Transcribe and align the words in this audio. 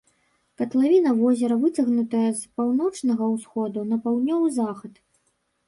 Катлавіна 0.61 1.11
возера 1.19 1.57
выцягнутая 1.65 2.25
з 2.41 2.59
паўночнага 2.61 3.29
ўсходу 3.37 3.87
на 3.93 4.03
паўднёвы 4.09 4.47
захад. 4.59 4.93